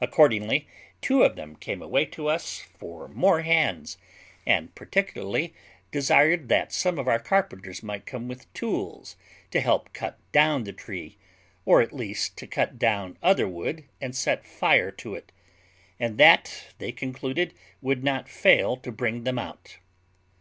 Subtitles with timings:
[0.00, 0.68] Accordingly,
[1.00, 3.98] two of them came away to us for more hands,
[4.46, 5.52] and particularly
[5.90, 9.16] desired that some of our carpenters might come with tools,
[9.50, 11.18] to help to cut down the tree,
[11.64, 15.32] or at least to cut down other wood and set fire to it;
[15.98, 17.52] and that, they concluded,
[17.82, 19.78] would not fail to bring them out.